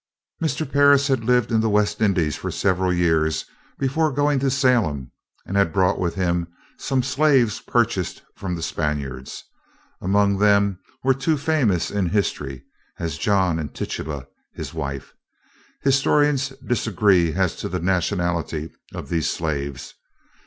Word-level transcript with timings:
Mr. 0.41 0.67
Parris 0.67 1.07
had 1.09 1.23
lived 1.23 1.51
in 1.51 1.61
the 1.61 1.69
West 1.69 2.01
Indies 2.01 2.35
for 2.35 2.49
several 2.49 2.91
years 2.91 3.45
before 3.77 4.11
going 4.11 4.39
to 4.39 4.49
Salem, 4.49 5.11
and 5.45 5.55
had 5.55 5.71
brought 5.71 5.99
with 5.99 6.15
him 6.15 6.47
some 6.79 7.03
slaves 7.03 7.59
purchased 7.59 8.23
from 8.35 8.55
the 8.55 8.63
Spaniards. 8.63 9.43
Among 10.01 10.39
them 10.39 10.79
were 11.03 11.13
two 11.13 11.37
famous 11.37 11.91
in 11.91 12.09
history 12.09 12.63
as 12.97 13.19
John 13.19 13.59
and 13.59 13.75
Tituba 13.75 14.27
his 14.55 14.73
wife. 14.73 15.13
Historians 15.83 16.49
disagree 16.65 17.33
as 17.33 17.55
to 17.57 17.69
the 17.69 17.79
nationality 17.79 18.71
of 18.95 19.09
these 19.09 19.29
slaves. 19.29 19.93